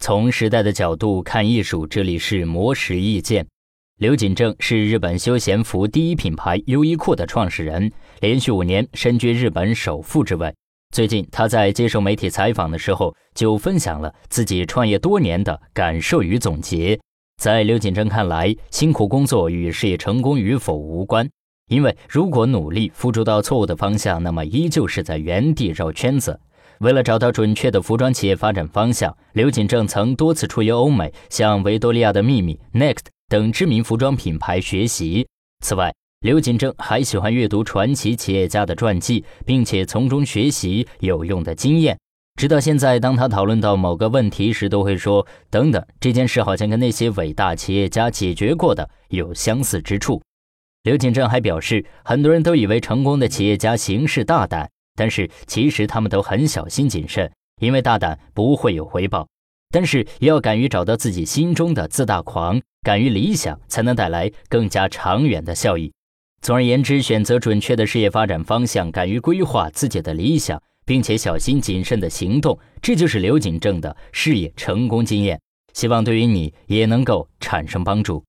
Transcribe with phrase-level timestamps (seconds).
[0.00, 3.44] 从时代的角度看艺术，这里是魔石意见。
[3.98, 7.90] 刘锦正是日本休闲服第一品牌优衣库的创始人，
[8.20, 10.54] 连续五年身居日本首富之位。
[10.94, 16.98] 最近他在接受媒体采访的时候，就分享了自己创业多年的感受与总结。
[17.42, 21.28] 在刘锦正看来，辛苦工作与事业成功与否无关，
[21.68, 26.38] 因为如果努力付诸到错误的方向，那么依旧是在原地绕圈子。
[26.80, 35.26] 为了找到准确的服装企业发展方向，刘锦正曾多次出游欧美，向维多利亚的秘密、Next 等知名服装品牌学习。
[35.64, 41.98] 此外，刘锦正还喜欢阅读传奇企业家的传记，并且从中学习有用的经验。
[42.38, 50.22] 直到现在，当他讨论到某个问题时，都会说：“等等，这件事好像跟那些伟大企业家解决过的有相似之处。”
[50.84, 54.70] 刘锦正还表示，很多人都以为成功的企业家行事大胆。
[54.98, 57.30] 但是其实他们都很小心谨慎，
[57.60, 59.28] 因为大胆不会有回报。
[59.70, 65.92] 但是也要敢于找到自己心中的自大狂，敢于理想，才能带来更加长远的效益。
[66.40, 75.40] 总而言之，选择准确的事业发展方向，敢于规划自己的理想，并且小心谨慎的行动，这就是刘景正的事业成功经验。
[75.74, 78.24] 希望对于你也能够产生帮助。